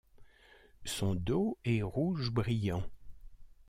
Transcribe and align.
Son 0.83 1.13
dos 1.13 1.59
est 1.63 1.83
rouge 1.83 2.31
brillant. 2.31 2.81